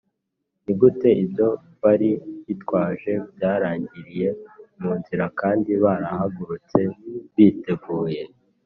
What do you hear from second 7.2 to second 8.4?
biteguye